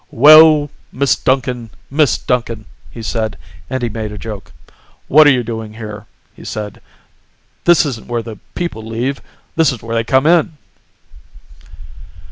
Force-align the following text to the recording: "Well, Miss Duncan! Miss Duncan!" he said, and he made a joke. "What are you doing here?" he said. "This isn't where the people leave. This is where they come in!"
"Well, 0.09 0.71
Miss 0.91 1.15
Duncan! 1.15 1.69
Miss 1.91 2.17
Duncan!" 2.17 2.65
he 2.89 3.03
said, 3.03 3.37
and 3.69 3.83
he 3.83 3.87
made 3.89 4.11
a 4.11 4.17
joke. 4.17 4.51
"What 5.07 5.27
are 5.27 5.31
you 5.31 5.43
doing 5.43 5.75
here?" 5.75 6.07
he 6.35 6.43
said. 6.43 6.81
"This 7.65 7.85
isn't 7.85 8.07
where 8.07 8.23
the 8.23 8.37
people 8.55 8.83
leave. 8.83 9.21
This 9.55 9.71
is 9.71 9.83
where 9.83 9.93
they 9.95 10.03
come 10.03 10.25
in!" 10.25 10.57